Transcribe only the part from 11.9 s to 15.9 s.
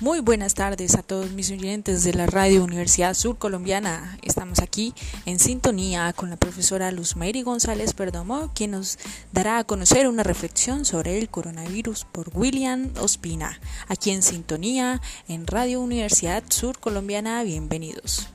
por William Ospina. Aquí en sintonía en Radio